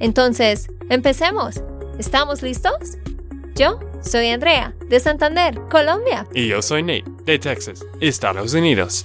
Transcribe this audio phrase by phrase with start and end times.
[0.00, 1.62] Entonces, empecemos.
[1.98, 2.98] ¿Estamos listos?
[3.54, 6.26] Yo soy Andrea, de Santander, Colombia.
[6.34, 9.04] Y yo soy Nate, de Texas, Estados Unidos.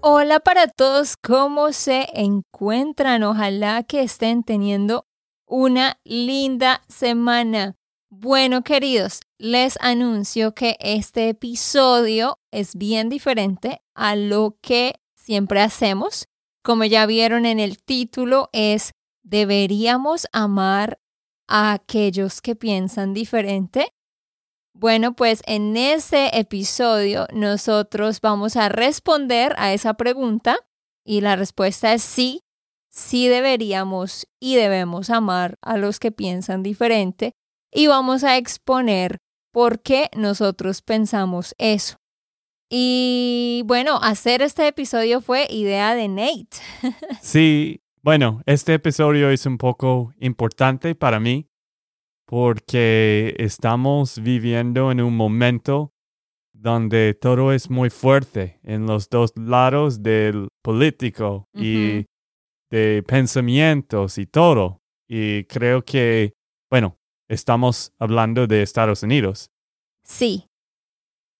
[0.00, 3.22] Hola para todos, ¿cómo se encuentran?
[3.22, 5.06] Ojalá que estén teniendo
[5.46, 7.76] una linda semana.
[8.08, 16.28] Bueno, queridos, les anuncio que este episodio es bien diferente a lo que siempre hacemos.
[16.62, 18.92] Como ya vieron en el título, es
[19.30, 20.98] ¿deberíamos amar
[21.46, 23.94] a aquellos que piensan diferente?
[24.74, 30.58] Bueno, pues en este episodio nosotros vamos a responder a esa pregunta
[31.04, 32.42] y la respuesta es sí,
[32.88, 37.32] sí deberíamos y debemos amar a los que piensan diferente
[37.72, 39.18] y vamos a exponer
[39.52, 41.96] por qué nosotros pensamos eso.
[42.68, 46.56] Y bueno, hacer este episodio fue idea de Nate.
[47.20, 51.46] sí, bueno, este episodio es un poco importante para mí
[52.26, 55.92] porque estamos viviendo en un momento
[56.54, 62.06] donde todo es muy fuerte en los dos lados del político y
[62.70, 64.80] de pensamientos y todo.
[65.08, 66.32] Y creo que,
[66.70, 66.96] bueno,
[67.28, 69.50] estamos hablando de Estados Unidos.
[70.04, 70.46] Sí.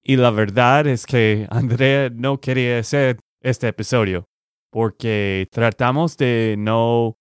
[0.03, 4.27] Y la verdad es que Andrea no quería hacer este episodio
[4.71, 7.17] porque tratamos de no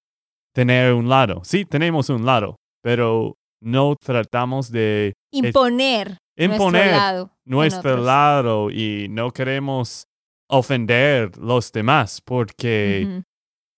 [0.54, 1.42] tener un lado.
[1.44, 9.08] Sí, tenemos un lado, pero no tratamos de imponer, imponer nuestro lado, nuestro lado y
[9.10, 10.06] no queremos
[10.50, 13.24] ofender los demás porque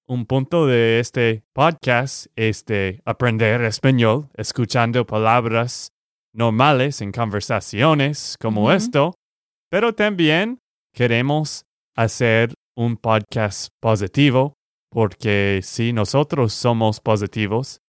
[0.08, 5.90] un punto de este podcast es de aprender español escuchando palabras
[6.34, 9.14] normales en conversaciones como esto,
[9.70, 10.60] pero también
[10.94, 11.66] queremos
[11.96, 14.56] hacer un podcast positivo
[14.92, 17.82] porque si nosotros somos positivos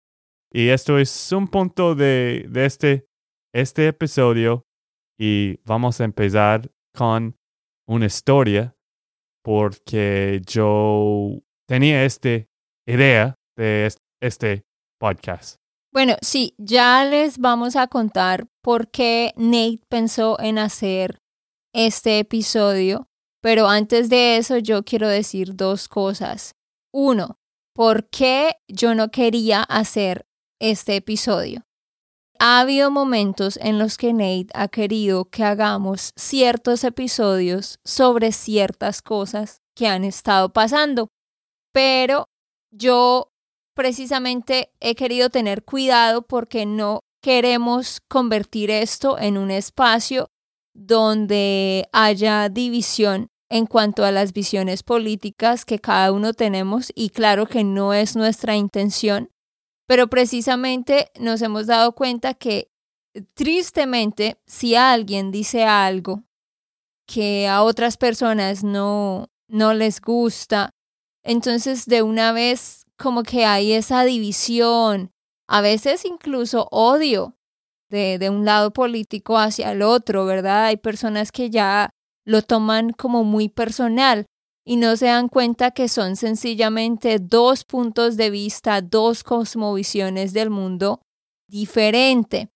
[0.53, 3.07] y esto es un punto de, de este,
[3.55, 4.65] este episodio
[5.19, 7.37] y vamos a empezar con
[7.87, 8.77] una historia
[9.43, 12.47] porque yo tenía esta
[12.87, 13.89] idea de
[14.21, 14.65] este
[14.99, 15.57] podcast.
[15.93, 21.21] Bueno, sí, ya les vamos a contar por qué Nate pensó en hacer
[21.75, 23.09] este episodio,
[23.43, 26.55] pero antes de eso yo quiero decir dos cosas.
[26.93, 27.39] Uno,
[27.75, 30.25] ¿por qué yo no quería hacer
[30.61, 31.63] este episodio?
[32.39, 39.03] Ha habido momentos en los que Nate ha querido que hagamos ciertos episodios sobre ciertas
[39.03, 41.09] cosas que han estado pasando
[41.73, 42.29] pero
[42.71, 43.33] yo
[43.75, 50.29] precisamente he querido tener cuidado porque no queremos convertir esto en un espacio
[50.75, 57.47] donde haya división en cuanto a las visiones políticas que cada uno tenemos y claro
[57.47, 59.31] que no es nuestra intención,
[59.87, 62.71] pero precisamente nos hemos dado cuenta que
[63.35, 66.25] tristemente si alguien dice algo
[67.07, 70.71] que a otras personas no no les gusta
[71.23, 75.13] entonces, de una vez, como que hay esa división,
[75.49, 77.37] a veces incluso odio
[77.91, 80.67] de, de un lado político hacia el otro, ¿verdad?
[80.67, 81.91] Hay personas que ya
[82.25, 84.27] lo toman como muy personal
[84.65, 90.51] y no se dan cuenta que son sencillamente dos puntos de vista, dos cosmovisiones del
[90.51, 91.03] mundo
[91.49, 92.49] diferente.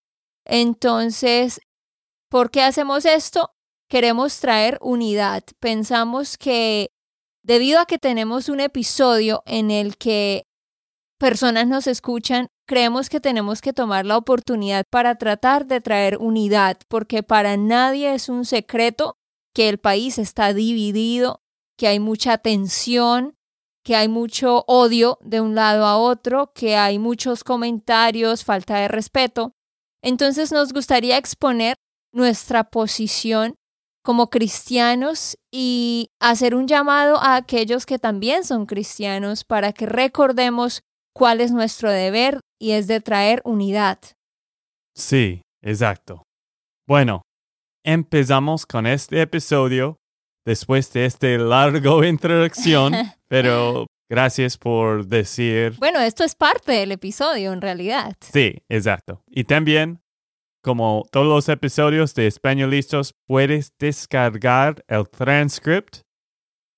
[0.45, 1.61] Entonces,
[2.31, 3.51] ¿por qué hacemos esto?
[3.89, 5.43] Queremos traer unidad.
[5.61, 6.91] Pensamos que
[7.47, 10.49] Debido a que tenemos un episodio en el que
[11.17, 16.77] personas nos escuchan, creemos que tenemos que tomar la oportunidad para tratar de traer unidad,
[16.89, 19.17] porque para nadie es un secreto
[19.57, 21.41] que el país está dividido,
[21.79, 23.39] que hay mucha tensión,
[23.83, 28.89] que hay mucho odio de un lado a otro, que hay muchos comentarios, falta de
[28.89, 29.53] respeto.
[30.03, 31.77] Entonces nos gustaría exponer
[32.13, 33.55] nuestra posición
[34.05, 40.83] como cristianos y hacer un llamado a aquellos que también son cristianos para que recordemos
[41.15, 44.01] cuál es nuestro deber y es de traer unidad.
[44.95, 46.25] Sí, exacto.
[46.87, 47.23] Bueno,
[47.87, 49.99] empezamos con este episodio
[50.45, 52.93] después de esta larga introducción,
[53.29, 55.75] pero Gracias por decir.
[55.79, 58.17] Bueno, esto es parte del episodio en realidad.
[58.21, 59.25] Sí, exacto.
[59.27, 60.01] Y también,
[60.63, 66.03] como todos los episodios de Españolistos, puedes descargar el transcript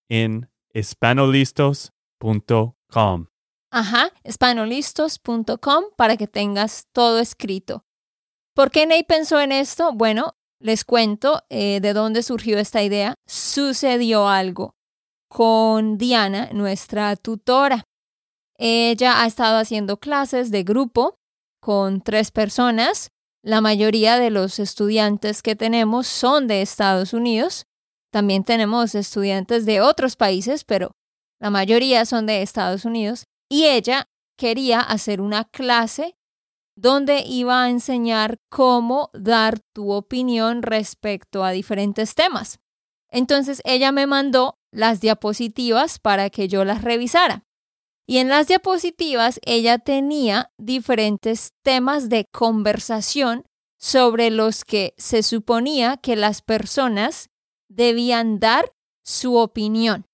[0.08, 3.26] en espanolistos.com.
[3.70, 7.84] Ajá, espanolistos.com para que tengas todo escrito.
[8.54, 9.92] ¿Por qué Ney pensó en esto?
[9.92, 13.14] Bueno, les cuento eh, de dónde surgió esta idea.
[13.26, 14.74] Sucedió algo
[15.28, 17.84] con Diana, nuestra tutora.
[18.56, 21.16] Ella ha estado haciendo clases de grupo
[21.60, 23.08] con tres personas.
[23.44, 27.66] La mayoría de los estudiantes que tenemos son de Estados Unidos.
[28.10, 30.90] También tenemos estudiantes de otros países, pero
[31.40, 33.24] la mayoría son de Estados Unidos.
[33.48, 34.06] Y ella
[34.36, 36.17] quería hacer una clase
[36.80, 42.60] donde iba a enseñar cómo dar tu opinión respecto a diferentes temas.
[43.10, 47.42] Entonces ella me mandó las diapositivas para que yo las revisara.
[48.06, 53.44] Y en las diapositivas ella tenía diferentes temas de conversación
[53.76, 57.28] sobre los que se suponía que las personas
[57.68, 58.72] debían dar
[59.04, 60.06] su opinión.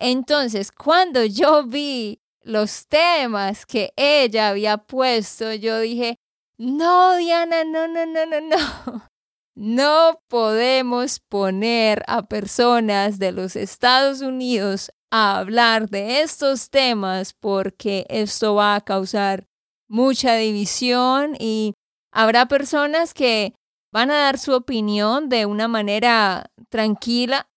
[0.00, 6.16] Entonces, cuando yo vi los temas que ella había puesto, yo dije,
[6.58, 9.08] no, Diana, no, no, no, no, no.
[9.60, 18.06] No podemos poner a personas de los Estados Unidos a hablar de estos temas porque
[18.08, 19.48] esto va a causar
[19.88, 21.74] mucha división y
[22.12, 23.52] habrá personas que
[23.92, 27.48] van a dar su opinión de una manera tranquila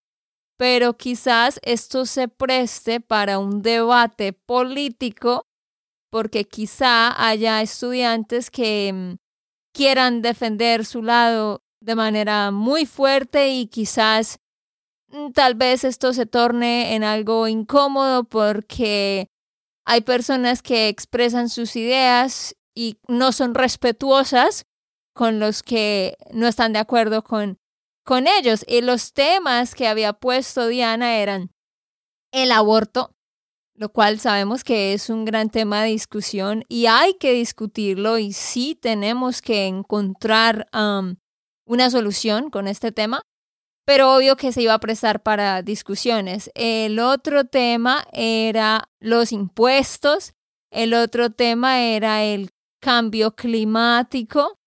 [0.61, 5.47] pero quizás esto se preste para un debate político
[6.11, 9.15] porque quizá haya estudiantes que mm,
[9.73, 14.37] quieran defender su lado de manera muy fuerte y quizás
[15.07, 19.29] mm, tal vez esto se torne en algo incómodo porque
[19.83, 24.67] hay personas que expresan sus ideas y no son respetuosas
[25.15, 27.57] con los que no están de acuerdo con
[28.11, 28.65] con ellos.
[28.67, 31.49] Y los temas que había puesto Diana eran
[32.33, 33.15] el aborto,
[33.73, 38.33] lo cual sabemos que es un gran tema de discusión y hay que discutirlo y
[38.33, 40.67] sí tenemos que encontrar
[41.65, 43.21] una solución con este tema,
[43.85, 46.51] pero obvio que se iba a prestar para discusiones.
[46.53, 50.33] El otro tema era los impuestos,
[50.69, 52.49] el otro tema era el
[52.81, 54.59] cambio climático,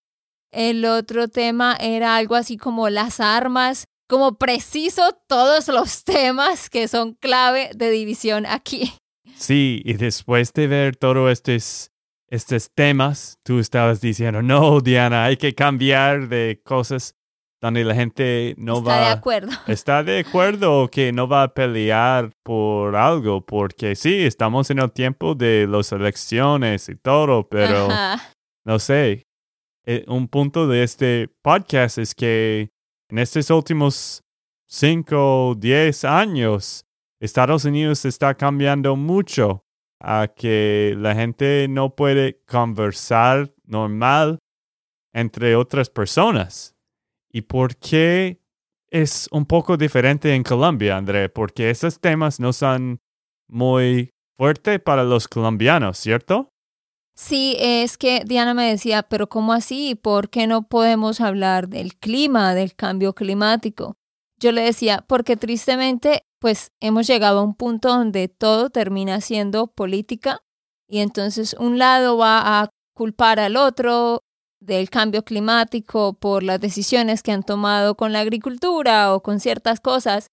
[0.54, 6.88] el otro tema era algo así como las armas, como preciso todos los temas que
[6.88, 8.92] son clave de división aquí.
[9.36, 11.90] Sí, y después de ver todos estos,
[12.28, 17.16] estos temas, tú estabas diciendo, no, Diana, hay que cambiar de cosas
[17.60, 18.94] donde la gente no va...
[18.96, 19.52] Está de acuerdo.
[19.66, 24.92] Está de acuerdo que no va a pelear por algo, porque sí, estamos en el
[24.92, 27.88] tiempo de las elecciones y todo, pero
[28.64, 29.26] no sé,
[29.86, 32.70] eh, un punto de este podcast es que
[33.10, 34.22] en estos últimos
[34.66, 36.86] 5, 10 años,
[37.20, 39.64] Estados Unidos está cambiando mucho
[40.00, 44.38] a que la gente no puede conversar normal
[45.12, 46.74] entre otras personas.
[47.30, 48.40] ¿Y por qué
[48.88, 51.28] es un poco diferente en Colombia, André?
[51.28, 53.00] Porque esos temas no son
[53.48, 56.53] muy fuertes para los colombianos, ¿cierto?
[57.16, 59.94] Sí, es que Diana me decía, pero ¿cómo así?
[59.94, 63.96] ¿Por qué no podemos hablar del clima, del cambio climático?
[64.36, 69.68] Yo le decía, porque tristemente, pues hemos llegado a un punto donde todo termina siendo
[69.68, 70.40] política
[70.88, 74.24] y entonces un lado va a culpar al otro
[74.60, 79.78] del cambio climático por las decisiones que han tomado con la agricultura o con ciertas
[79.80, 80.28] cosas.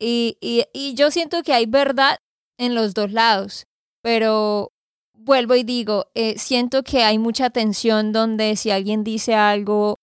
[0.00, 2.18] Y, y, y yo siento que hay verdad
[2.58, 3.66] en los dos lados,
[4.02, 4.72] pero
[5.16, 9.98] vuelvo y digo, eh, siento que hay mucha tensión donde si alguien dice algo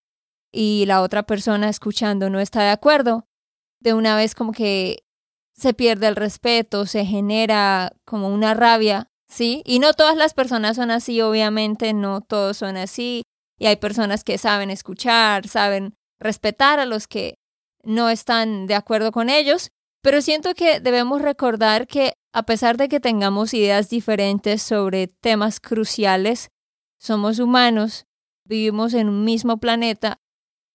[0.52, 3.28] y la otra persona escuchando no está de acuerdo,
[3.80, 5.04] de una vez como que
[5.54, 9.62] se pierde el respeto, se genera como una rabia, ¿sí?
[9.66, 13.24] Y no todas las personas son así, obviamente, no todos son así.
[13.60, 17.36] Y hay personas que saben escuchar, saben respetar a los que
[17.84, 22.90] no están de acuerdo con ellos, pero siento que debemos recordar que a pesar de
[22.90, 26.50] que tengamos ideas diferentes sobre temas cruciales,
[27.00, 28.08] somos humanos,
[28.44, 30.20] vivimos en un mismo planeta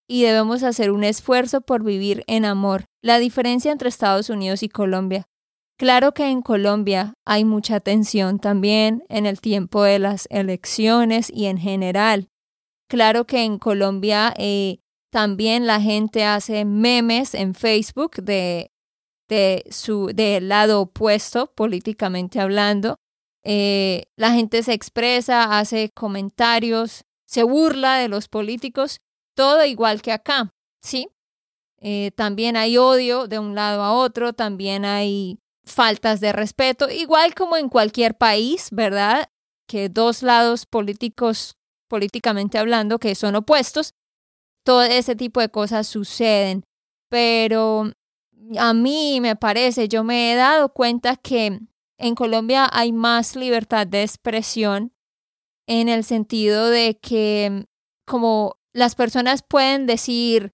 [0.07, 2.85] y debemos hacer un esfuerzo por vivir en amor.
[3.03, 5.27] La diferencia entre Estados Unidos y Colombia.
[5.77, 11.45] Claro que en Colombia hay mucha tensión también en el tiempo de las elecciones y
[11.45, 12.29] en general.
[12.89, 14.79] Claro que en Colombia eh,
[15.11, 18.71] también la gente hace memes en Facebook de
[19.29, 22.97] de su del lado opuesto políticamente hablando.
[23.43, 28.99] Eh, la gente se expresa, hace comentarios, se burla de los políticos,
[29.35, 31.09] todo igual que acá, ¿sí?
[31.79, 37.35] Eh, también hay odio de un lado a otro, también hay faltas de respeto, igual
[37.35, 39.29] como en cualquier país, ¿verdad?
[39.67, 41.55] Que dos lados políticos,
[41.87, 43.93] políticamente hablando, que son opuestos,
[44.65, 46.63] todo ese tipo de cosas suceden.
[47.09, 47.91] Pero
[48.57, 51.59] a mí me parece, yo me he dado cuenta que
[51.97, 54.93] en Colombia hay más libertad de expresión
[55.67, 57.67] en el sentido de que
[58.05, 60.53] como las personas pueden decir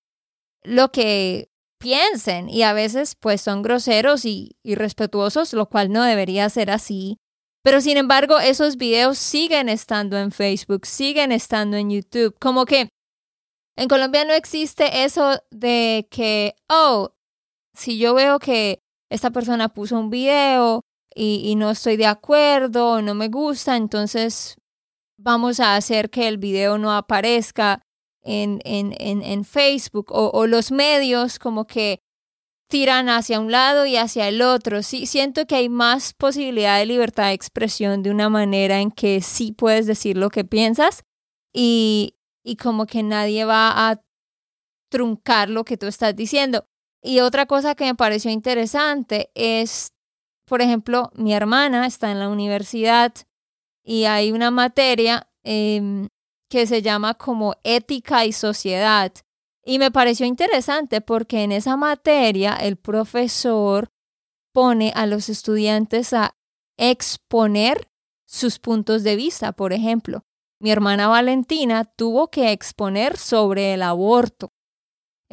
[0.63, 1.49] lo que
[1.79, 7.19] piensen y a veces pues son groseros y irrespetuosos, lo cual no debería ser así.
[7.63, 12.35] Pero sin embargo, esos videos siguen estando en Facebook, siguen estando en YouTube.
[12.39, 12.89] Como que
[13.77, 17.14] en Colombia no existe eso de que, oh,
[17.75, 18.79] si yo veo que
[19.09, 20.81] esta persona puso un video
[21.13, 24.57] y, no estoy de acuerdo, no me gusta, entonces
[25.17, 27.81] vamos a hacer que el video no aparezca
[28.21, 31.99] en, en, en, Facebook o, los medios como que
[32.69, 34.83] tiran hacia un lado y hacia el otro.
[34.83, 39.21] Sí, siento que hay más posibilidad de libertad de expresión de una manera en que
[39.21, 41.03] sí puedes decir lo que piensas
[41.53, 44.01] y, y como que nadie va a
[44.89, 46.65] truncar lo que tú estás diciendo.
[47.05, 49.93] Y otra cosa que me pareció interesante es,
[50.47, 53.13] por ejemplo, mi hermana está en la universidad
[53.83, 56.07] y hay una materia eh,
[56.49, 59.13] que se llama como ética y sociedad.
[59.63, 63.91] Y me pareció interesante porque en esa materia el profesor
[64.51, 66.35] pone a los estudiantes a
[66.75, 67.87] exponer
[68.25, 69.51] sus puntos de vista.
[69.51, 70.23] Por ejemplo,
[70.59, 74.54] mi hermana Valentina tuvo que exponer sobre el aborto.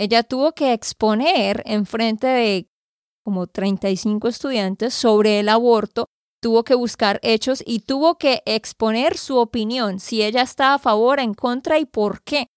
[0.02, 2.68] Ella tuvo que exponer en frente de
[3.24, 6.06] como 35 estudiantes sobre el aborto
[6.42, 11.20] tuvo que buscar hechos y tuvo que exponer su opinión, si ella está a favor,
[11.20, 12.48] en contra y por qué.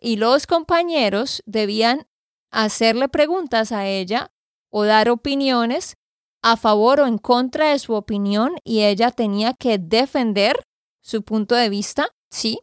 [0.00, 2.08] Y los compañeros debían
[2.50, 4.32] hacerle preguntas a ella
[4.68, 5.94] o dar opiniones
[6.42, 10.56] a favor o en contra de su opinión y ella tenía que defender
[11.04, 12.58] su punto de vista, ¿sí?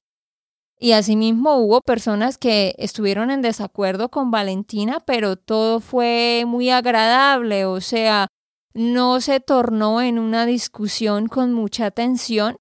[0.84, 7.66] Y asimismo hubo personas que estuvieron en desacuerdo con Valentina, pero todo fue muy agradable,
[7.66, 8.26] o sea,
[8.74, 12.56] no se tornó en una discusión con mucha tensión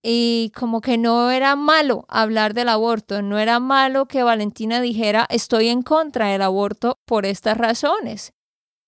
[0.00, 5.26] y como que no era malo hablar del aborto, no era malo que Valentina dijera
[5.28, 8.32] estoy en contra del aborto por estas razones.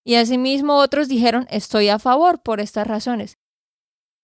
[0.04, 3.34] Y asimismo otros dijeron estoy a favor por estas razones.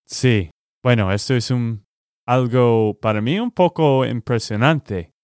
[0.07, 0.53] Sí,
[0.85, 1.88] bueno, esto es un
[2.29, 5.15] algo para mí un poco impresionante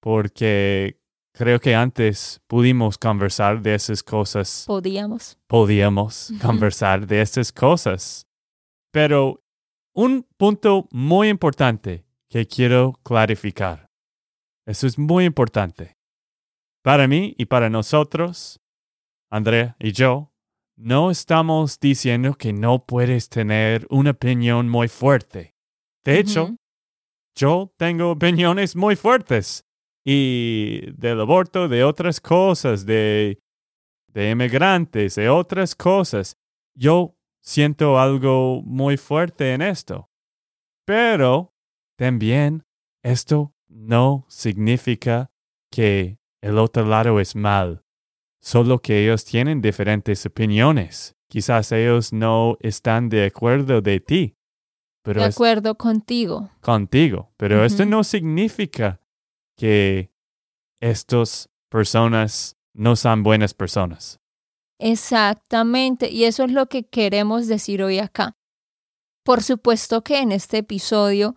[0.00, 1.00] porque
[1.36, 4.62] Creo que antes pudimos conversar de esas cosas.
[4.68, 5.36] Podíamos.
[5.48, 8.28] Podíamos conversar de estas cosas.
[8.92, 9.42] Pero
[9.92, 13.90] un punto muy importante que quiero clarificar.
[14.64, 15.96] Eso es muy importante.
[16.84, 18.60] Para mí y para nosotros,
[19.28, 20.32] Andrea y yo,
[20.76, 25.53] no estamos diciendo que no puedes tener una opinión muy fuerte.
[26.04, 26.56] De hecho,
[27.34, 29.64] yo tengo opiniones muy fuertes
[30.04, 33.40] y del aborto, de otras cosas, de,
[34.08, 36.36] de inmigrantes, de otras cosas.
[36.74, 40.10] Yo siento algo muy fuerte en esto.
[40.86, 41.54] Pero
[41.96, 42.64] también
[43.02, 45.30] esto no significa
[45.70, 47.82] que el otro lado es mal,
[48.42, 51.16] solo que ellos tienen diferentes opiniones.
[51.28, 54.36] Quizás ellos no están de acuerdo de ti.
[55.04, 56.50] Pero de acuerdo contigo.
[56.62, 57.30] Contigo.
[57.36, 59.00] Pero esto no significa
[59.56, 60.10] que
[60.80, 64.18] estas personas no son buenas personas.
[64.78, 68.32] Exactamente, y eso es lo que queremos decir hoy acá.
[69.24, 71.36] Por supuesto que en este episodio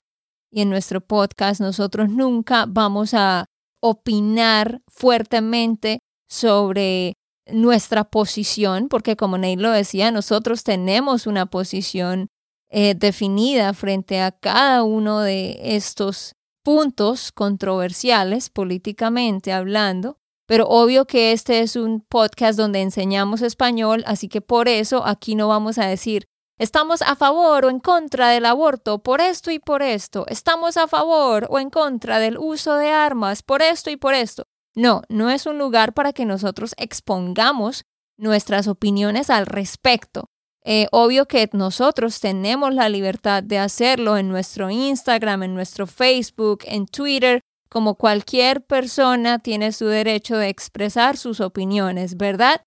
[0.49, 3.45] y en nuestro podcast nosotros nunca vamos a
[3.81, 7.13] opinar fuertemente sobre
[7.45, 12.27] nuestra posición, porque como Neil lo decía, nosotros tenemos una posición
[12.69, 21.31] eh, definida frente a cada uno de estos puntos controversiales políticamente hablando, pero obvio que
[21.31, 25.85] este es un podcast donde enseñamos español, así que por eso aquí no vamos a
[25.85, 30.77] decir estamos a favor o en contra del aborto por esto y por esto, estamos
[30.77, 34.43] a favor o en contra del uso de armas por esto y por esto.
[34.75, 37.85] No, no es un lugar para que nosotros expongamos
[38.17, 40.29] nuestras opiniones al respecto.
[40.69, 46.65] Eh, obvio que nosotros tenemos la libertad de hacerlo en nuestro Instagram, en nuestro Facebook,
[46.65, 52.63] en Twitter, como cualquier persona tiene su derecho de expresar sus opiniones, ¿verdad?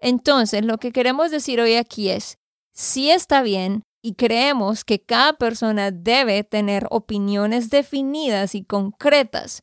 [0.00, 2.38] Entonces, lo que queremos decir hoy aquí es,
[2.72, 9.60] si está bien y creemos que cada persona debe tener opiniones definidas y concretas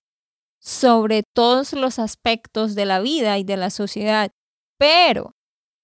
[0.60, 4.30] sobre todos los aspectos de la vida y de la sociedad,
[4.78, 5.32] pero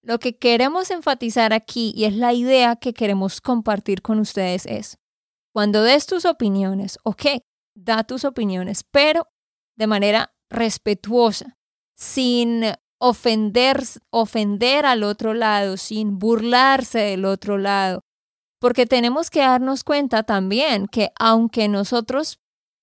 [0.02, 4.98] lo que queremos enfatizar aquí y es la idea que queremos compartir con ustedes es,
[5.52, 7.42] cuando des tus opiniones, ok,
[7.74, 9.26] da tus opiniones, pero
[9.76, 11.58] de manera respetuosa,
[11.96, 12.64] sin
[12.98, 18.00] ofender, ofender al otro lado, sin burlarse del otro lado,
[18.60, 22.38] porque tenemos que darnos cuenta también que aunque nosotros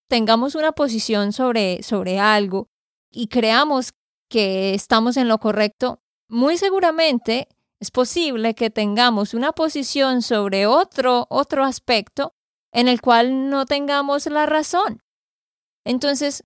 [0.09, 2.69] tengamos una posición sobre, sobre algo
[3.11, 3.93] y creamos
[4.29, 7.47] que estamos en lo correcto, muy seguramente
[7.79, 12.33] es posible que tengamos una posición sobre otro, otro aspecto
[12.71, 15.03] en el cual no tengamos la razón.
[15.85, 16.43] Entonces,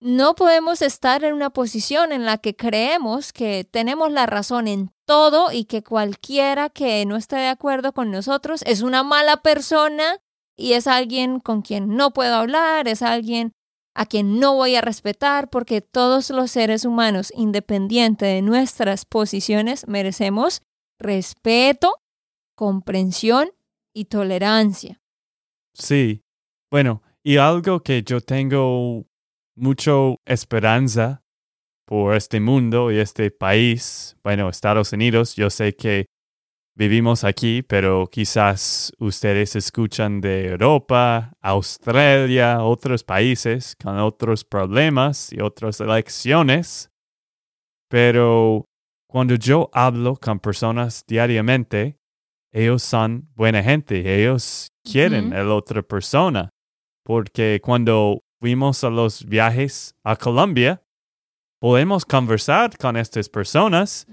[0.00, 4.90] no podemos estar en una posición en la que creemos que tenemos la razón en
[5.04, 10.18] todo y que cualquiera que no esté de acuerdo con nosotros es una mala persona
[10.56, 13.52] y es alguien con quien no puedo hablar, es alguien
[13.94, 19.86] a quien no voy a respetar, porque todos los seres humanos, independiente de nuestras posiciones,
[19.88, 20.62] merecemos
[20.98, 22.00] respeto,
[22.54, 23.50] comprensión
[23.94, 25.00] y tolerancia.
[25.72, 26.22] Sí,
[26.70, 29.06] bueno, y algo que yo tengo
[29.56, 31.22] mucho esperanza
[31.84, 34.16] por este mundo y este país.
[34.22, 36.06] Bueno, Estados Unidos, yo sé que
[36.80, 45.42] vivimos aquí, pero quizás ustedes escuchan de Europa, Australia, otros países con otros problemas y
[45.42, 46.90] otras elecciones.
[47.90, 48.64] Pero
[49.06, 51.98] cuando yo hablo con personas diariamente,
[52.50, 56.48] ellos son buena gente, ellos quieren a la otra persona.
[57.04, 60.82] Porque cuando fuimos a los viajes a Colombia,
[61.60, 64.06] podemos conversar con estas personas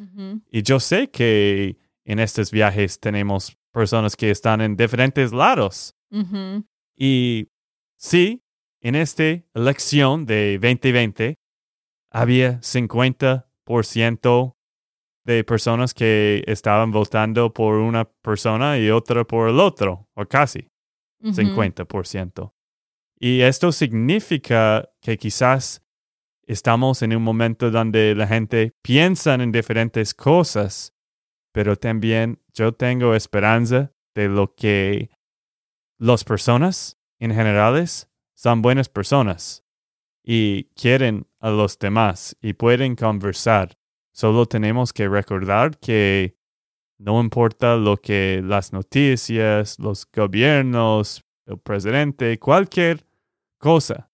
[0.51, 5.93] y yo sé que en estos viajes tenemos personas que están en diferentes lados.
[6.95, 7.49] Y
[7.97, 8.41] sí,
[8.81, 11.35] en esta elección de 2020
[12.09, 14.55] había 50%
[15.25, 20.69] de personas que estaban votando por una persona y otra por el otro, o casi
[21.21, 22.53] 50%.
[23.19, 25.83] Y esto significa que quizás
[26.43, 30.93] estamos en un momento donde la gente piensa en diferentes cosas,
[31.57, 35.09] pero también yo tengo esperanza de lo que
[35.97, 39.65] las personas en generales son buenas personas
[40.23, 43.75] y quieren a los demás y pueden conversar.
[44.11, 46.37] Solo tenemos que recordar que
[46.99, 53.03] no importa lo que las noticias, los gobiernos, el presidente, cualquier
[53.57, 54.11] cosa.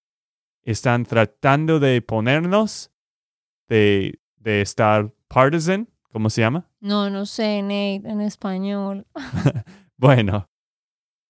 [0.62, 2.90] Están tratando de ponernos,
[3.68, 6.70] de, de estar partisan, ¿cómo se llama?
[6.80, 9.06] No, no sé, Nate, en español.
[9.98, 10.50] bueno,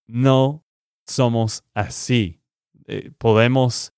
[0.06, 0.64] no
[1.08, 2.42] somos así.
[2.86, 3.94] Eh, podemos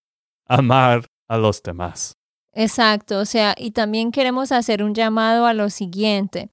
[0.45, 2.17] amar a los demás.
[2.53, 6.51] Exacto, o sea, y también queremos hacer un llamado a lo siguiente.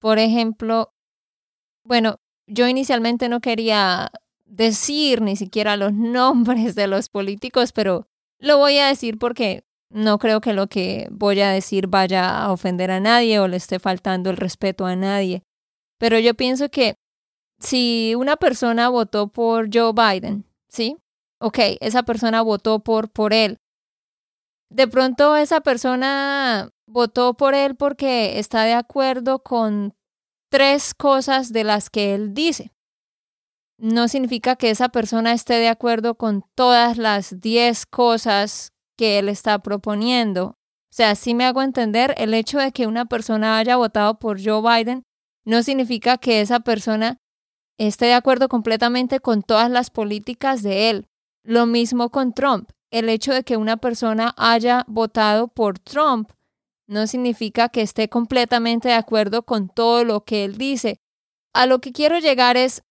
[0.00, 0.92] Por ejemplo,
[1.84, 4.10] bueno, yo inicialmente no quería
[4.44, 10.18] decir ni siquiera los nombres de los políticos, pero lo voy a decir porque no
[10.18, 13.78] creo que lo que voy a decir vaya a ofender a nadie o le esté
[13.78, 15.42] faltando el respeto a nadie.
[15.98, 16.96] Pero yo pienso que
[17.58, 20.96] si una persona votó por Joe Biden, ¿sí?
[21.40, 23.58] Ok, esa persona votó por, por él.
[24.70, 29.94] De pronto esa persona votó por él porque está de acuerdo con
[30.50, 32.72] tres cosas de las que él dice
[33.78, 39.30] no significa que esa persona esté de acuerdo con todas las 10 cosas que él
[39.30, 40.58] está proponiendo.
[40.90, 44.42] O sea, si me hago entender, el hecho de que una persona haya votado por
[44.44, 45.04] Joe Biden
[45.46, 47.18] no significa que esa persona
[47.78, 51.06] esté de acuerdo completamente con todas las políticas de él.
[51.44, 52.70] Lo mismo con Trump.
[52.90, 56.32] El hecho de que una persona haya votado por Trump
[56.88, 60.98] no significa que esté completamente de acuerdo con todo lo que él dice.
[61.54, 62.82] A lo que quiero llegar es,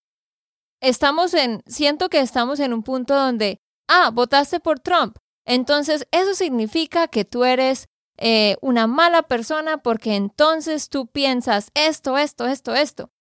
[0.82, 5.17] estamos en, siento que estamos en un punto donde, ah, votaste por Trump.
[5.48, 12.18] Entonces, eso significa que tú eres eh, una mala persona porque entonces tú piensas esto,
[12.18, 13.12] esto, esto, esto.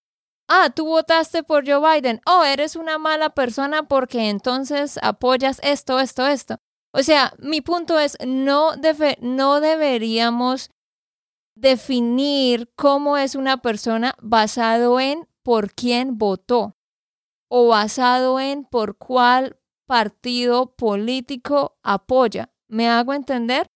[0.49, 2.21] Ah, tú votaste por Joe Biden.
[2.25, 6.57] Oh, eres una mala persona porque entonces apoyas esto, esto, esto.
[6.93, 8.73] O sea, mi punto es, no,
[9.21, 10.69] no deberíamos
[11.55, 16.75] definir cómo es una persona basado en por quién votó
[17.49, 22.51] o basado en por cuál partido político apoya.
[22.67, 23.67] ¿Me hago entender?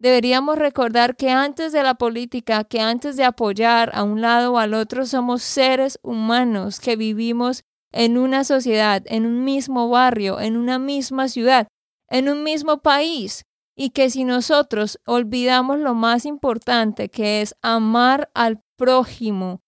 [0.00, 4.58] deberíamos recordar que antes de la política, que antes de apoyar a un lado o
[4.58, 10.56] al otro, somos seres humanos que vivimos en una sociedad, en un mismo barrio, en
[10.56, 11.68] una misma ciudad,
[12.08, 13.44] en un mismo país.
[13.76, 19.62] Y que si nosotros olvidamos lo más importante, que es amar al prójimo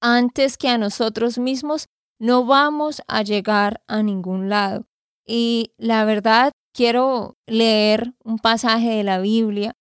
[0.00, 4.86] antes que a nosotros mismos, no vamos a llegar a ningún lado.
[5.26, 9.74] Y la verdad, quiero leer un pasaje de la Biblia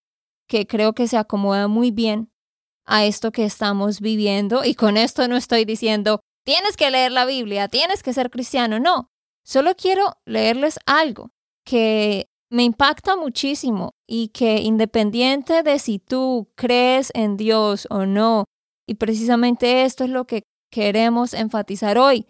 [0.47, 2.31] que creo que se acomoda muy bien
[2.85, 4.63] a esto que estamos viviendo.
[4.65, 8.79] Y con esto no estoy diciendo, tienes que leer la Biblia, tienes que ser cristiano.
[8.79, 9.09] No,
[9.45, 11.31] solo quiero leerles algo
[11.65, 18.43] que me impacta muchísimo y que independiente de si tú crees en Dios o no,
[18.85, 22.27] y precisamente esto es lo que queremos enfatizar hoy,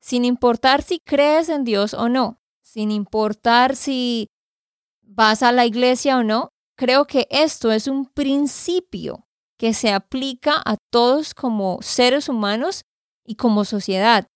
[0.00, 2.39] sin importar si crees en Dios o no,
[2.72, 4.28] sin importar si
[5.02, 9.26] vas a la iglesia o no, creo que esto es un principio
[9.58, 12.82] que se aplica a todos como seres humanos
[13.26, 14.28] y como sociedad.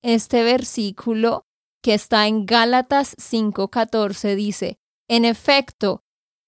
[0.00, 1.42] Este versículo
[1.82, 6.04] que está en Gálatas 5:14 dice, en efecto,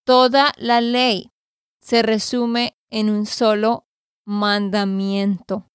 [0.06, 1.32] toda la ley
[1.80, 3.86] se resume en un solo
[4.24, 5.66] mandamiento.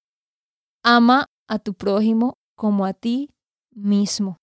[0.83, 3.29] Ama a tu prójimo como a ti
[3.75, 4.37] mismo.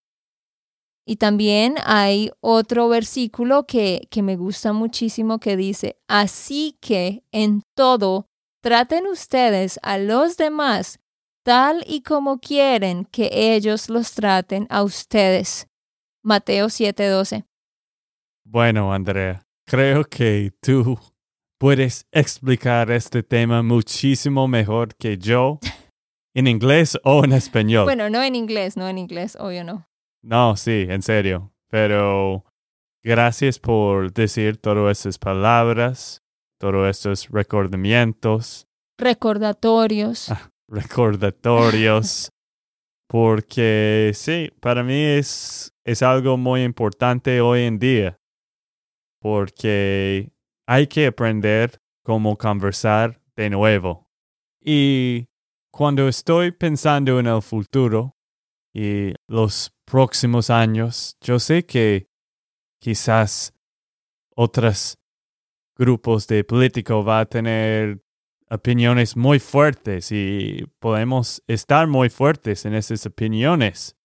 [1.06, 7.62] Y también hay otro versículo que, que me gusta muchísimo que dice, así que en
[7.76, 8.26] todo
[8.62, 10.98] traten ustedes a los demás
[11.44, 15.68] tal y como quieren que ellos los traten a ustedes.
[16.22, 17.44] Mateo 7:12.
[18.46, 20.98] Bueno, Andrea, creo que tú
[21.58, 25.60] puedes explicar este tema muchísimo mejor que yo
[26.34, 27.84] en inglés o en español.
[27.84, 29.86] Bueno, no en inglés, no en inglés, obvio no.
[30.24, 31.52] No, sí, en serio.
[31.68, 32.44] Pero
[33.02, 36.22] gracias por decir todas esas palabras,
[36.58, 38.66] todos estos recordamientos.
[38.98, 40.30] Recordatorios.
[40.30, 42.30] Ah, recordatorios.
[43.06, 48.18] porque sí, para mí es, es algo muy importante hoy en día.
[49.20, 50.32] Porque
[50.66, 54.08] hay que aprender cómo conversar de nuevo.
[54.58, 55.26] Y
[55.70, 58.13] cuando estoy pensando en el futuro
[58.74, 62.08] y los próximos años, yo sé que
[62.80, 63.54] quizás
[64.34, 64.98] otros
[65.76, 68.02] grupos de políticos va a tener
[68.50, 73.96] opiniones muy fuertes y podemos estar muy fuertes en esas opiniones.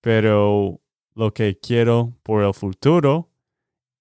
[0.00, 0.80] Pero
[1.14, 3.30] lo que quiero por el futuro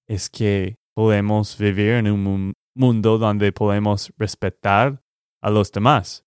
[0.07, 5.03] es que podemos vivir en un mundo donde podemos respetar
[5.41, 6.25] a los demás.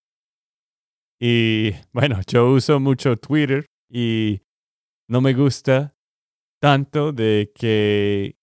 [1.25, 4.43] Y bueno, yo uso mucho Twitter y
[5.09, 5.95] no me gusta
[6.61, 8.35] tanto de que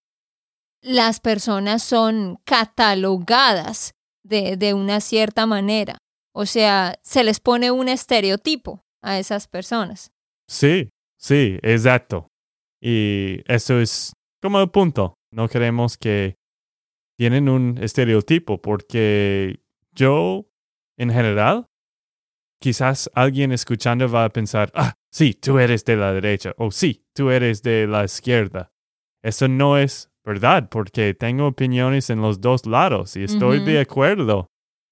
[0.82, 3.92] las personas son catalogadas
[4.24, 5.98] de, de una cierta manera.
[6.34, 10.12] O sea, se les pone un estereotipo a esas personas.
[10.48, 10.89] Sí,
[11.20, 12.28] sí, exacto.
[12.82, 15.15] Y eso es como el punto.
[15.34, 16.36] No queremos que
[17.18, 19.60] tienen un estereotipo porque
[19.94, 20.46] yo,
[20.98, 21.65] en general,
[22.60, 27.06] quizás alguien escuchando va a pensar, ah, sí, tú eres de la derecha o sí,
[27.13, 28.72] tú eres de la izquierda.
[29.24, 34.48] Eso no es verdad porque tengo opiniones en los dos lados y estoy de acuerdo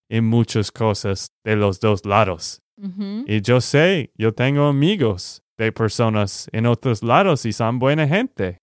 [0.10, 2.62] en muchas cosas de los dos lados.
[3.26, 8.60] Y yo sé, yo tengo amigos de personas en otros lados y son buena gente.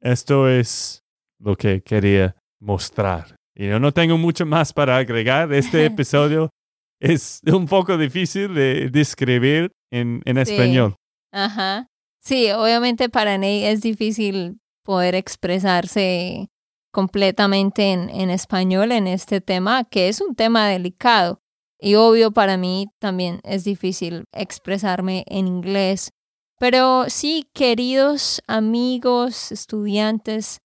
[0.00, 1.04] Esto es
[1.38, 3.36] lo que quería mostrar.
[3.54, 5.52] Y yo no tengo mucho más para agregar.
[5.52, 6.50] Este episodio
[7.00, 10.96] es un poco difícil de describir en, en español.
[11.32, 11.86] Ajá.
[12.20, 16.48] Sí, obviamente para Ney es difícil poder expresarse
[16.92, 21.40] completamente en, en español en este tema, que es un tema delicado.
[21.78, 26.10] Y obvio para mí también es difícil expresarme en inglés
[26.58, 30.62] pero sí, queridos amigos, estudiantes,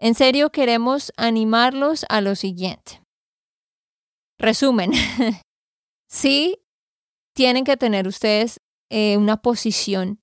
[0.00, 3.00] en serio queremos animarlos a lo siguiente.
[4.38, 4.90] Resumen,
[6.10, 6.62] sí,
[7.34, 10.20] tienen que tener ustedes eh, una posición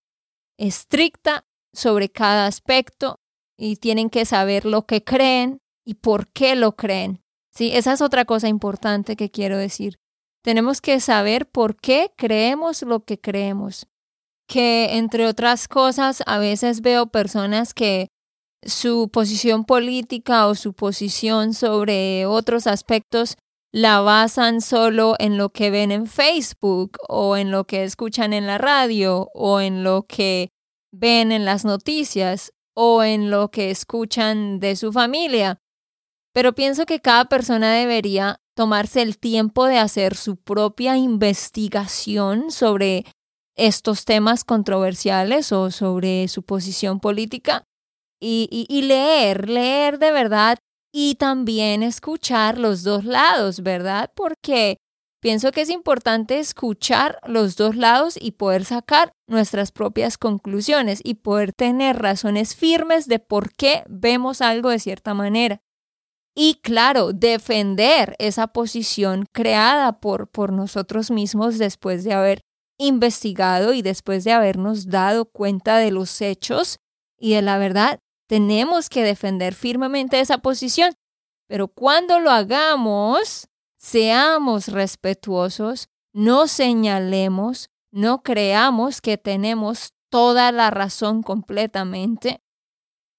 [0.60, 3.20] estricta sobre cada aspecto
[3.58, 7.24] y tienen que saber lo que creen y por qué lo creen.
[7.54, 9.98] Sí, esa es otra cosa importante que quiero decir.
[10.44, 13.88] Tenemos que saber por qué creemos lo que creemos
[14.48, 18.08] que entre otras cosas a veces veo personas que
[18.66, 23.38] su posición política o su posición sobre otros aspectos
[23.72, 28.48] la basan solo en lo que ven en Facebook o en lo que escuchan en
[28.48, 30.50] la radio o en lo que
[30.92, 35.60] ven en las noticias o en lo que escuchan de su familia.
[36.34, 43.06] Pero pienso que cada persona debería tomarse el tiempo de hacer su propia investigación sobre
[43.56, 47.64] estos temas controversiales o sobre su posición política
[48.20, 50.58] y, leer, leer de verdad
[50.92, 54.12] y también escuchar los dos lados, ¿verdad?
[54.16, 54.78] Porque
[55.22, 61.16] pienso que es importante escuchar los dos lados y poder sacar nuestras propias conclusiones y
[61.16, 65.62] poder tener razones firmes de por qué vemos algo de cierta manera.
[66.36, 72.42] Y claro, defender esa posición creada por, por nosotros mismos después de haber
[72.78, 76.78] investigado y después de habernos dado cuenta de los hechos
[77.20, 80.94] y de la verdad, tenemos que defender firmemente esa posición.
[81.48, 91.24] Pero cuando lo hagamos, seamos respetuosos, no señalemos, no creamos que tenemos toda la razón
[91.24, 92.42] completamente.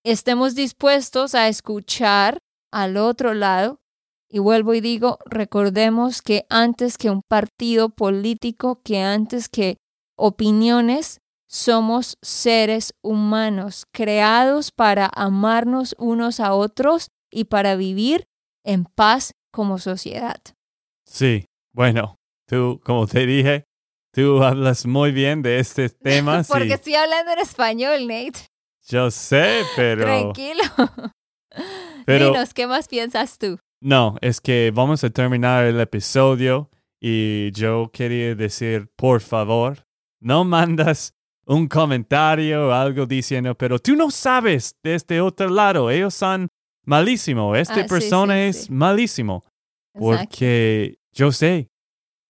[0.05, 2.39] Estemos dispuestos a escuchar
[2.71, 3.81] al otro lado.
[4.31, 9.79] Y vuelvo y digo, recordemos que antes que un partido político, que antes que
[10.17, 18.29] opiniones, somos seres humanos creados para amarnos unos a otros y para vivir
[18.65, 20.41] en paz como sociedad.
[21.07, 23.65] Sí, bueno, tú, como te dije,
[24.13, 26.43] tú hablas muy bien de este tema.
[26.47, 28.41] Porque estoy hablando en español, Nate.
[28.87, 30.05] Yo sé, pero...
[30.05, 30.63] Tranquilo.
[32.07, 33.59] Pero, Dinos, ¿qué más piensas tú?
[33.83, 39.87] No, es que vamos a terminar el episodio y yo quería decir, por favor,
[40.21, 41.18] no mandas
[41.49, 46.49] un comentario o algo diciendo, pero tú no sabes de este otro lado, ellos son
[46.85, 49.45] malísimos, esta ah, persona es malísimo.
[49.95, 51.71] Porque yo sé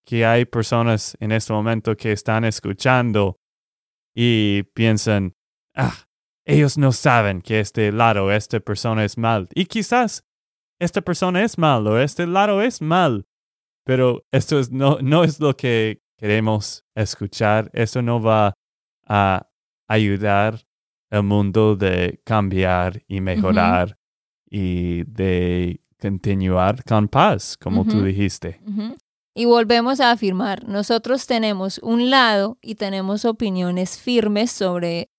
[0.06, 3.36] que hay personas en este momento que están escuchando
[4.14, 5.34] y piensan,
[5.74, 6.06] ah,
[6.46, 9.48] ellos no saben que este lado, esta persona es mal.
[9.52, 10.24] Y quizás
[10.80, 13.26] esta persona es mal o este lado es mal.
[13.84, 17.70] Pero esto es, no, no es lo que queremos escuchar.
[17.74, 18.54] Eso no va
[19.08, 19.48] a
[19.88, 20.66] ayudar
[21.10, 23.98] al mundo de cambiar y mejorar
[24.48, 28.60] y de continuar con paz, como tú dijiste.
[29.34, 35.10] Y volvemos a afirmar, nosotros tenemos un lado y tenemos opiniones firmes sobre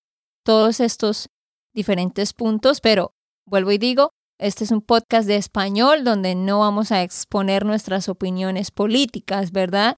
[0.44, 1.30] todos estos
[1.74, 3.14] diferentes puntos, pero
[3.46, 8.08] vuelvo y digo, este es un podcast de español donde no vamos a exponer nuestras
[8.08, 9.96] opiniones políticas, ¿verdad?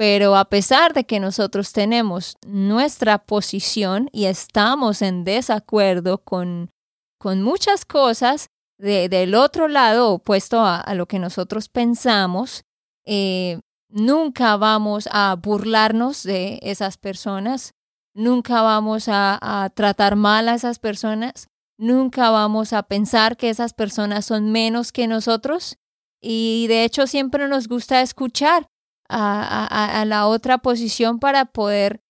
[0.00, 6.70] Pero a pesar de que nosotros tenemos nuestra posición y estamos en desacuerdo con,
[7.18, 12.64] con muchas cosas del otro lado opuesto a, lo que nosotros pensamos,
[13.04, 13.60] eh,
[13.90, 17.74] nunca vamos a burlarnos de esas personas,
[18.14, 24.24] nunca vamos a, tratar mal a esas personas, nunca vamos a pensar que esas personas
[24.24, 25.76] son menos que nosotros.
[26.22, 28.66] Y de hecho siempre nos gusta escuchar
[29.10, 32.00] a, la otra posición para poder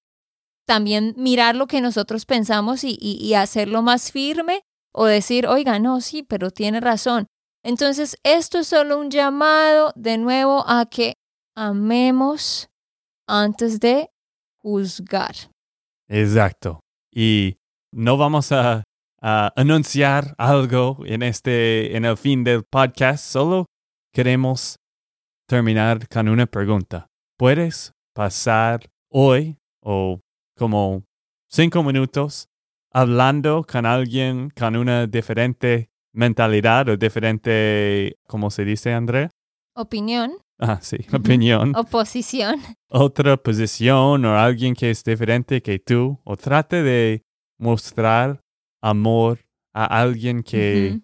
[0.67, 6.23] también mirar lo que nosotros pensamos y, hacerlo más firme o decir, oiga, no, sí,
[6.23, 7.27] pero tiene razón.
[7.63, 11.15] Entonces, esto es solo un llamado de nuevo a que
[11.55, 12.69] amemos
[13.27, 14.11] antes de
[14.59, 15.35] juzgar.
[16.09, 16.81] Exacto.
[17.13, 17.59] Y
[17.93, 18.85] no vamos a,
[19.23, 23.67] anunciar algo en este, en el fin del podcast, solo
[24.15, 24.80] queremos
[25.51, 27.09] terminar con una pregunta.
[27.37, 30.21] ¿Puedes pasar hoy o
[30.57, 31.03] como
[31.49, 32.47] cinco minutos
[32.93, 39.29] hablando con alguien con una diferente mentalidad o diferente, ¿cómo se dice, Andrea?
[39.75, 40.35] Opinión.
[40.61, 41.75] Ah, sí, opinión.
[41.75, 42.61] Oposición.
[42.89, 47.25] Otra posición o alguien que es diferente que tú, o trate de
[47.59, 48.41] mostrar
[48.81, 49.41] amor
[49.75, 51.01] a alguien que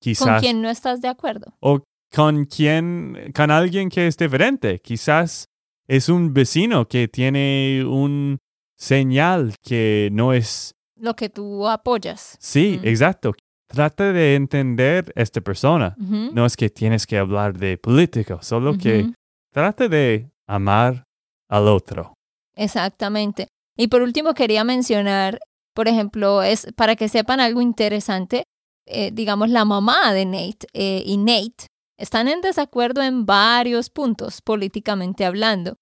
[0.00, 0.26] quizás...
[0.26, 1.54] Con quien no estás de acuerdo.
[1.60, 4.80] O con quien, con alguien que es diferente.
[4.80, 5.46] Quizás
[5.86, 8.38] es un vecino que tiene un
[8.76, 10.74] señal que no es...
[10.98, 12.36] Lo que tú apoyas.
[12.40, 13.34] Sí, exacto.
[13.68, 15.96] Trata de entender a esta persona.
[15.98, 19.12] No es que tienes que hablar de política, solo que
[19.52, 21.04] trate de amar
[21.48, 22.14] al otro.
[22.54, 23.48] Exactamente.
[23.76, 25.40] Y por último quería mencionar,
[25.74, 28.44] por ejemplo, es para que sepan algo interesante,
[28.86, 31.66] eh, digamos la mamá de Nate eh, y Nate
[31.98, 35.76] están en desacuerdo en varios puntos políticamente hablando.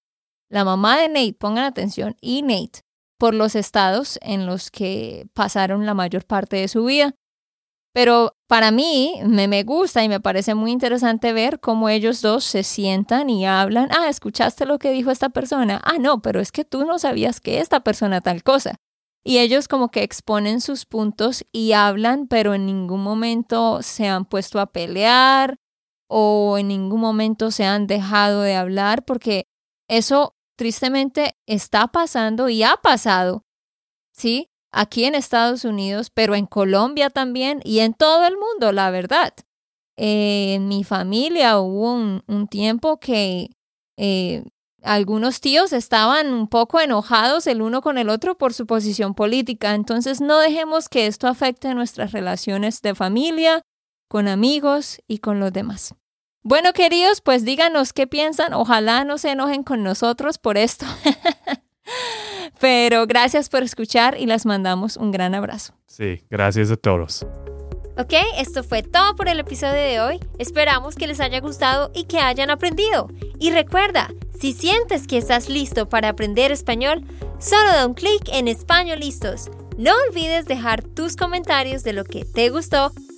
[0.50, 2.80] La mamá de Nate, pongan atención, y Nate,
[3.18, 7.14] por los estados en los que pasaron la mayor parte de su vida.
[7.92, 12.42] Pero para mí me, me gusta y me parece muy interesante ver cómo ellos dos
[12.44, 15.80] se sientan y hablan, ah, ¿escuchaste lo que dijo esta persona?
[15.84, 18.76] Ah, no, pero es que tú no sabías que esta persona tal cosa.
[19.26, 24.26] y ellos como que exponen sus puntos y hablan, pero en ningún momento se han
[24.26, 25.56] puesto a pelear
[26.08, 29.46] o en ningún momento se han dejado de hablar porque
[29.88, 33.44] eso tristemente está pasando y ha pasado,
[34.12, 34.50] ¿sí?
[34.72, 39.34] Aquí en Estados Unidos, pero en Colombia también y en todo el mundo, la verdad.
[39.96, 43.50] en mi familia hubo un, tiempo que
[43.96, 44.42] eh,
[44.82, 49.74] algunos tíos estaban un poco enojados el uno con el otro por su posición política.
[49.74, 53.62] Entonces no dejemos que esto afecte nuestras relaciones de familia,
[54.08, 55.94] con amigos y con los demás.
[56.42, 58.52] Bueno, queridos, pues díganos qué piensan.
[58.52, 60.84] Ojalá no se enojen con nosotros por esto.
[62.60, 65.74] Pero gracias por escuchar y les mandamos un gran abrazo.
[65.86, 67.26] Sí, gracias a todos.
[67.96, 70.20] Ok, esto fue todo por el episodio de hoy.
[70.38, 73.08] Esperamos que les haya gustado y que hayan aprendido.
[73.38, 77.04] Y recuerda, si sientes que estás listo para aprender español,
[77.38, 79.48] solo da un clic en Español Listos.
[79.78, 82.92] No olvides dejar tus comentarios de lo que te gustó